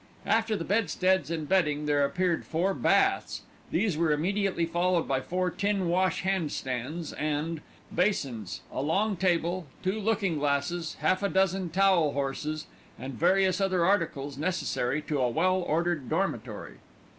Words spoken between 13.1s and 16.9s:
various other articles necessary to a well ordered dormitory.